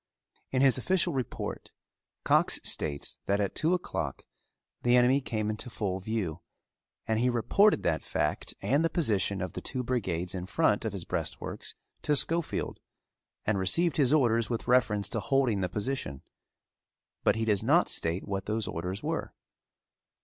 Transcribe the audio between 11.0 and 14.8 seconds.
breastworks to Schofield and received his orders with